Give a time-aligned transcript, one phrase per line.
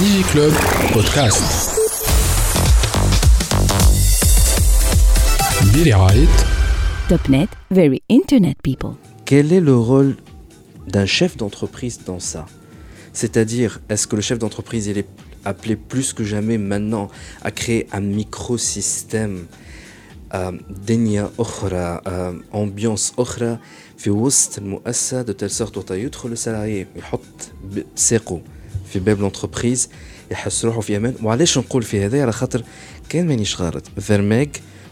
[0.00, 0.54] DigiClub
[0.94, 1.44] Podcast
[5.74, 6.26] برعاية
[7.10, 8.94] TopNet, very internet people.
[9.26, 10.16] Quel est le rôle
[10.88, 12.46] d'un chef d'entreprise dans ça
[13.12, 15.08] C'est-à-dire, est-ce que le chef d'entreprise il est
[15.44, 17.08] appelé plus que jamais maintenant
[17.42, 19.46] à créer un microsystème
[20.32, 23.58] آه، دنيا اخرى آه، امبيونس اخرى
[23.98, 27.20] في وسط المؤسسه دو تيل سورت وقت يدخل السالاري يحط
[27.64, 28.40] ب- ساقه
[28.92, 29.88] في باب لونتربريز
[30.30, 32.62] يحس روحه في امان وعلاش نقول في هذا على خاطر
[33.08, 34.48] كان مانيش غلط فيرماج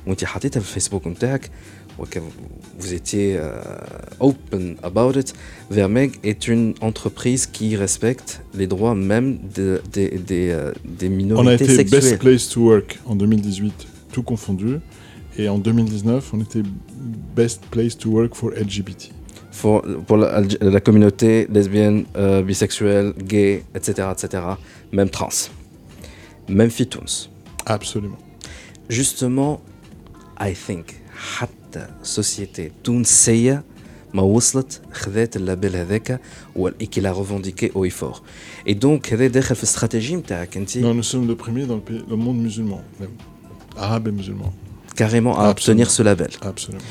[0.07, 1.51] وانت حطيتها في الفيسبوك نتاعك
[1.99, 2.23] وكان
[2.81, 5.33] vous étiez euh, open about it,
[5.71, 11.13] Vermeg est une entreprise qui respecte les droits même de- des- des, euh, des On
[11.13, 12.01] a minorités été sexuelles.
[12.03, 13.73] Best Place to Work en 2018,
[14.13, 14.81] tout confondu.
[15.39, 16.63] Et en 2019, on était
[17.37, 19.03] Best Place to Work for LGBT.
[19.61, 24.43] pour, pour la, la communauté lesbienne, euh, bisexuelle, gay, etc., etc.,
[24.93, 25.29] même trans,
[26.49, 27.29] même fitouns.
[27.67, 28.19] Absolument.
[28.91, 29.61] Justement,
[30.41, 30.85] I think
[31.39, 33.65] حتى société تونسية
[34.15, 36.21] ما وصلت خذات اللابيل هذاك
[36.57, 38.23] و- et qui l'a revendiqué haut et fort.
[38.67, 41.81] Et donc هذا داخل في الاستراتيجية نتاعك انت Non, nous sommes le premier dans le,
[41.91, 43.11] pays- le monde musulman, même.
[43.77, 44.53] Arabe et musulman.
[44.97, 45.51] carrément à Absolument.
[45.51, 46.31] obtenir ce label.
[46.43, 46.85] Absolument.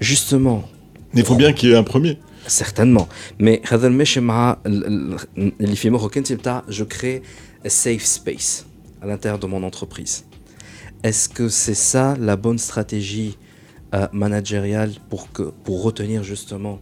[0.00, 0.75] Justement, Mais
[1.17, 2.19] il faut bien qu'il y ait un premier.
[2.45, 3.09] Certainement.
[3.39, 3.61] Mais
[6.69, 7.21] je crée
[7.65, 8.65] un safe space
[9.01, 10.25] à l'intérieur de mon entreprise.
[11.03, 13.37] Est-ce que c'est ça la bonne stratégie
[13.93, 16.79] euh, managériale pour, que, pour retenir justement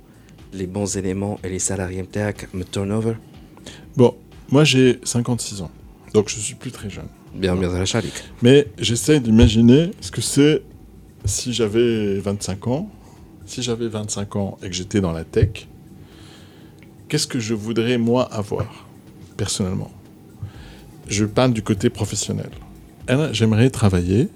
[0.53, 3.13] les bons éléments et les salariés MTAC, me turnover
[3.95, 4.15] Bon,
[4.49, 5.71] moi j'ai 56 ans,
[6.13, 7.07] donc je ne suis plus très jeune.
[7.33, 7.69] Bien, bien,
[8.41, 10.61] Mais j'essaie d'imaginer ce que c'est
[11.25, 12.89] si j'avais 25 ans
[13.46, 15.66] Si j'avais 25 ans et que j'étais dans la tech,
[17.08, 18.86] qu'est-ce que je voudrais moi avoir,
[19.36, 19.90] personnellement
[21.08, 22.50] Je parle du côté professionnel.
[23.08, 24.28] Alors, J'aimerais travailler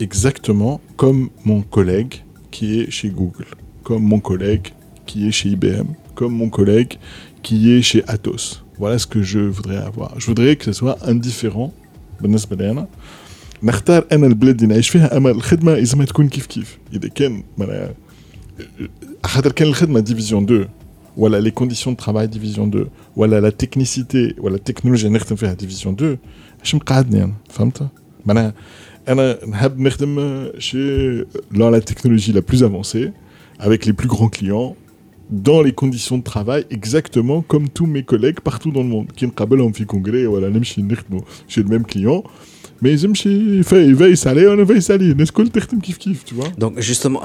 [0.00, 3.46] exactement comme mon collègue qui est chez Google,
[3.82, 4.68] comme mon collègue
[5.06, 6.98] qui est chez IBM, comme mon collègue
[7.42, 8.64] qui est chez Atos.
[8.78, 10.18] Voilà ce que je voudrais avoir.
[10.20, 11.72] Je voudrais que ce soit indifférent
[12.20, 12.86] بالنسبه لي انا
[13.62, 17.42] نختار انا البلاد اللي نعيش فيها اما الخدمه لازم تكون كيف كيف اذا كان
[18.58, 18.88] معناها
[19.24, 20.68] خاطر كان الخدمه ديفيزيون 2
[21.16, 25.52] ولا لي كونديسيون دو ترافاي ديفيزيون 2 ولا لا تكنيسيتي ولا التكنولوجيا اللي نخدم فيها
[25.52, 26.18] ديفيزيون 2
[26.62, 27.88] اش مقعدني انا فهمت
[28.26, 28.54] معناها
[29.08, 33.12] انا نحب نخدم شي dans la technologie la plus avancée
[33.60, 34.76] avec les plus grands clients
[35.33, 39.11] dans les conditions de travail exactement comme tous mes collègues partout dans le monde.
[39.15, 42.23] Qui me en fait congrès, voilà, même chez le même client.
[42.81, 45.15] Mais je me fait veille salé, on veille salé.
[45.15, 46.49] N'est-ce que le terme kiff kiff, tu vois?
[46.57, 47.21] Donc justement,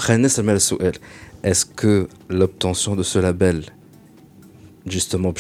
[1.42, 3.62] est-ce que l'obtention de ce label,
[4.86, 5.34] justement,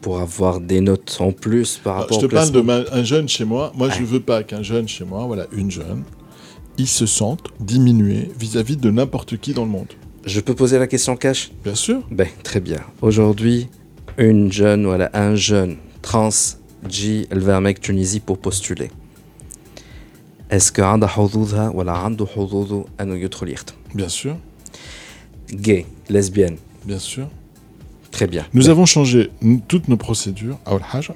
[0.00, 3.28] pour avoir des notes en plus par bah, rapport Alors, Je te parle d'un jeune
[3.28, 3.72] chez moi.
[3.76, 6.02] Moi, je ne veux pas qu'un jeune chez moi, voilà, une jeune,
[6.76, 9.88] il se sente diminué vis-à-vis de n'importe qui dans le monde.
[10.25, 11.99] Je peux poser la question cash Bien sûr.
[12.11, 12.81] Ben, très bien.
[13.01, 13.67] Aujourd'hui,
[14.17, 16.55] une jeune, voilà, un jeune trans
[16.89, 18.89] جي الفيرميك تونيزي pour postuler.
[20.51, 24.35] Est-ce que عندها حظوظها ولا عنده حظوظه انه يدخل يخدم؟ Bien sûr.
[25.55, 27.27] Gay, lesbienne, Bien sûr.
[28.11, 28.45] très bien.
[28.53, 31.11] Nous avons changé n- toutes nos procédures à Al-Hajj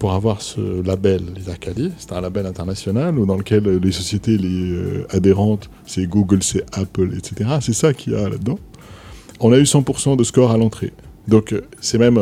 [0.00, 1.92] pour avoir ce label l'ISACALI.
[1.98, 6.64] C'est un label international où- dans lequel les sociétés les, euh, adhérentes, c'est Google, c'est
[6.72, 7.48] Apple, etc.
[7.60, 8.58] C'est ça qu'il y a là-dedans.
[9.38, 10.92] On a eu 100% de score à l'entrée.
[11.28, 12.18] Donc euh, c'est même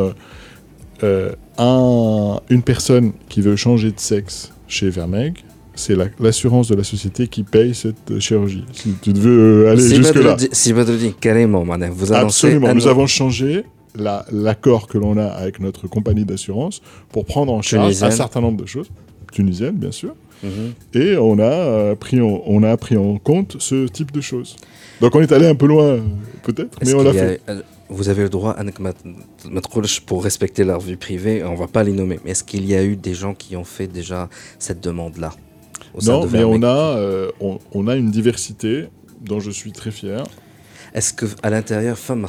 [1.03, 5.37] euh, un- une personne qui veut changer de sexe chez Vermeg.
[5.75, 8.65] C'est la- l'assurance de la société qui paye cette chirurgie.
[8.73, 10.35] Si tu veux aller Si jusque-là.
[10.51, 10.73] Si
[11.21, 12.75] carrément, vous annoncez Absolument.
[12.75, 13.63] Nous avons changé
[13.95, 18.11] la- l'accord que l'on a avec notre compagnie d'assurance pour prendre en charge Tunisienne.
[18.11, 18.89] un certain nombre de choses.
[19.31, 20.15] Tunisienne, bien sûr.
[20.43, 20.73] Mhm.
[20.93, 24.55] Et on a, euh, pris en, on a pris en compte ce type de choses.
[25.01, 25.99] Donc on est allé un peu loin,
[26.43, 27.41] peut-être, mais on l'a a- fait.
[27.49, 27.61] euh,
[27.91, 28.55] Vous avez le droit,
[30.05, 32.83] pour respecter leur vie privée, on va pas les nommer, mais est-ce qu'il y a
[32.83, 35.31] eu des gens qui ont fait déjà cette demande-là
[36.05, 38.85] Non, mais on a, euh, on, on a une diversité
[39.21, 40.23] dont je suis très fier.
[40.93, 42.25] Est-ce que à l'intérieur, femme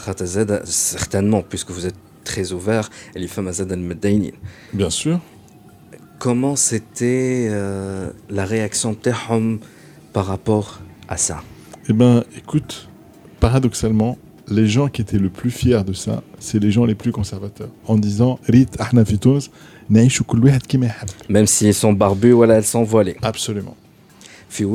[0.64, 4.30] certainement, puisque vous êtes très ouvert, et les femmes Azad al-Meddainin
[4.72, 5.20] Bien sûr.
[6.18, 9.58] Comment c'était euh, la réaction de
[10.12, 11.42] par rapport à ça?
[11.88, 12.88] Eh bien, écoute,
[13.40, 14.18] paradoxalement,
[14.48, 17.70] les gens qui étaient le plus fiers de ça, c'est les gens les plus conservateurs,
[17.86, 19.04] en disant Rit ahna
[21.28, 23.16] Même s'ils sont barbus, voilà, elles sont voilées.
[23.22, 23.76] Absolument.
[24.58, 24.66] Ils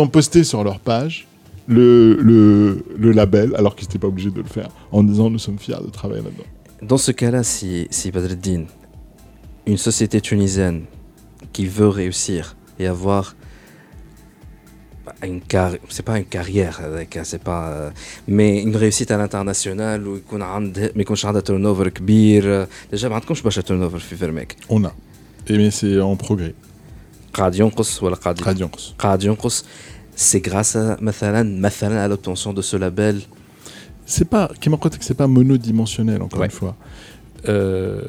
[0.00, 1.26] ont posté sur leur page
[1.67, 5.39] le, le, le label, alors qu'ils n'étaient pas obligés de le faire, en disant nous
[5.39, 6.49] sommes fiers de travailler là-dedans.
[6.81, 8.63] Dans ce cas-là, si, si Badreddin,
[9.65, 10.83] une société tunisienne
[11.53, 13.35] qui veut réussir et avoir
[15.23, 17.89] une carrière, c'est pas une carrière, avec, c'est pas, euh,
[18.27, 23.05] mais une réussite à l'international où يكون عنده ما يكونش عندها turn over كبير déjà
[23.05, 24.91] ما عندكمش برشا turn over في فيرميك On a.
[25.49, 26.53] Et mais c'est en progrès.
[27.33, 28.93] قاعد ينقص ولا قاعد قاعد ينقص.
[28.99, 29.65] قاعد ينقص
[30.14, 33.20] c'est grâce à, Mathalan, à l'obtention de ce label
[34.06, 36.76] C'est pas, Kemarkotek, c'est pas monodimensionnel, encore une fois.
[37.48, 38.02] Euh,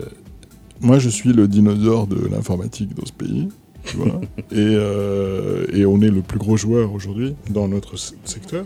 [0.81, 3.49] moi, je suis le dinosaure de l'informatique dans ce pays.
[3.85, 4.21] Tu vois
[4.53, 8.65] euh, et, on est le plus gros joueur aujourd'hui dans notre secteur.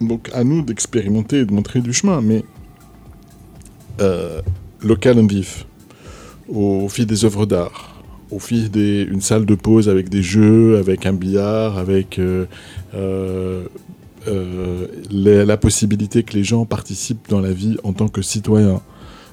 [0.00, 2.20] Donc, à nous d'expérimenter et de montrer du chemin.
[2.20, 2.44] Mais
[4.00, 4.42] euh,
[4.82, 5.66] local and vif,
[6.48, 7.95] au fil des œuvres d'art,
[8.31, 12.45] au fil d'une salle de pause avec des jeux, avec un billard, avec euh,
[12.95, 13.63] euh,
[14.27, 18.81] euh, la, la possibilité que les gens participent dans la vie en tant que citoyens.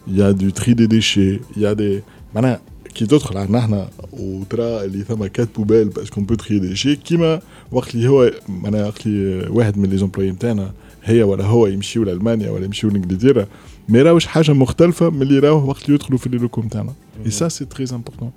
[0.08, 2.02] Il y a du tri des déchets, il y a des...
[2.32, 2.60] Voilà,
[2.94, 6.98] qui d'autre là نحن وترى اللي ثم quatre poubelles parce qu'on peut trier des déchets
[7.04, 7.40] كيما
[7.72, 10.72] وقت اللي هو معناها وقت اللي واحد من لي زومبلوي نتاعنا
[11.04, 13.46] هي ولا هو يمشيو لالمانيا ولا يمشيو لانجلترا
[13.88, 16.92] ما يراوش حاجه مختلفه من اللي يراوه وقت اللي يدخلوا في لي لوكو نتاعنا
[17.26, 18.32] et ça c'est très important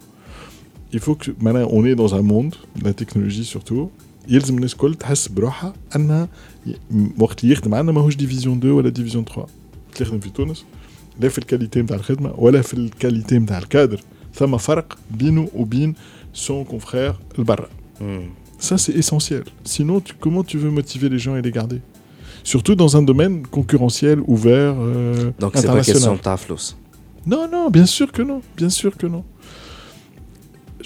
[0.94, 2.54] il faut que maintenant on est dans un monde
[2.86, 3.90] la technologie surtout
[4.30, 6.28] يلزم الناس الكل تحس بروحها انها
[6.68, 6.74] ي-
[7.20, 10.66] وقت اللي يخدم عندنا ماهوش ديفيزيون 2 ولا ديفيزيون 3 اللي يخدم في تونس
[11.20, 14.00] لا في الكاليتي نتاع الخدمه ولا في الكاليتي نتاع الكادر
[14.36, 15.94] ثم فرق بينه وبين
[16.34, 17.68] سون كونفرير البرا
[18.02, 18.04] Hmm.
[18.68, 19.44] ça c'est essentiel
[19.76, 21.80] sinon tu- comment tu veux motiver les gens et les garder
[22.52, 25.84] surtout dans un domaine concurrentiel ouvert euh, donc c'est pas international.
[25.92, 26.66] question de ta flous
[27.34, 29.24] Non, non, bien sûr que non, bien sûr que non.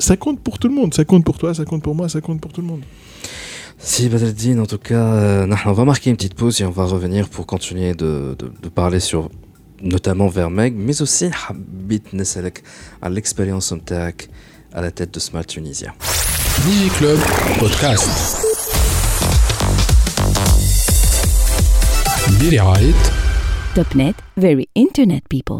[0.00, 0.92] ça compte pour tout le monde.
[0.94, 2.82] Ça compte pour toi, ça compte pour moi, ça compte pour tout le monde.
[3.78, 6.84] Si Badreddin, en tout cas, euh, on va marquer une petite pause et on va
[6.84, 8.36] revenir pour continuer de,
[8.74, 9.30] parler sur
[9.82, 12.02] notamment Vermeg, mais aussi Habit
[13.00, 14.28] à l'expérience Omtaak
[14.72, 15.94] à la tête de Smart Tunisia.
[16.64, 17.18] Digi Club
[17.58, 18.46] Podcast.
[22.38, 22.58] Billy
[23.74, 25.58] Topnet, very internet people.